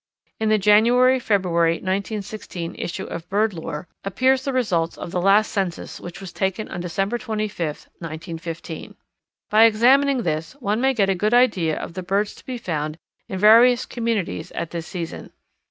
In 0.39 0.49
the 0.49 0.57
January 0.57 1.19
February, 1.19 1.73
1916, 1.73 2.73
issue 2.73 3.03
of 3.03 3.29
Bird 3.29 3.53
Lore 3.53 3.87
appears 4.03 4.43
the 4.43 4.51
results 4.51 4.97
of 4.97 5.11
the 5.11 5.21
last 5.21 5.51
census 5.51 5.99
which 6.01 6.19
was 6.19 6.33
taken 6.33 6.67
on 6.69 6.81
December 6.81 7.19
25, 7.19 7.67
1915. 7.67 8.95
By 9.51 9.65
examining 9.65 10.23
this 10.23 10.53
one 10.53 10.81
may 10.81 10.95
get 10.95 11.11
a 11.11 11.13
good 11.13 11.35
idea 11.35 11.77
of 11.77 11.93
the 11.93 12.01
birds 12.01 12.33
to 12.33 12.43
be 12.47 12.57
found 12.57 12.97
in 13.27 13.37
various 13.37 13.85
communities 13.85 14.49
at 14.53 14.71
this 14.71 14.87
season. 14.87 15.33